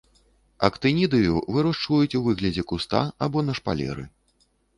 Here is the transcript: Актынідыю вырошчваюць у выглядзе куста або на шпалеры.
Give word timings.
Актынідыю 0.67 1.33
вырошчваюць 1.57 2.17
у 2.21 2.23
выглядзе 2.29 2.63
куста 2.73 3.03
або 3.27 3.45
на 3.47 3.53
шпалеры. 3.61 4.03